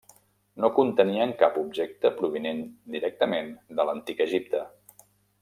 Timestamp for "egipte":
4.27-4.65